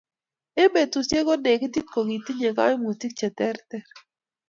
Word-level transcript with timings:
Eng 0.61 0.71
betusiek 0.73 1.25
konekitit 1.27 1.87
kokitinye 1.93 2.49
kaimutik 2.57 3.13
che 3.19 3.27
terter 3.37 3.85